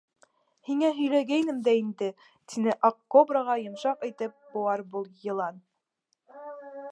—Һиңә 0.69 0.87
һөйләгәйнем 0.99 1.59
дә 1.67 1.75
инде,— 1.81 2.07
тине 2.53 2.73
аҡ 2.89 2.97
кобраға 3.15 3.59
йомшаҡ 3.65 4.07
итеп 4.09 4.35
быуар 4.55 4.85
йылан. 5.27 5.61